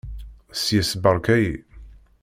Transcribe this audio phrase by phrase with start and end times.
[0.53, 1.53] Seg-s beṛka-yi.